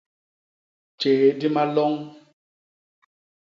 Tjéé 0.99 1.27
di 1.39 1.47
maloñ. 1.55 1.93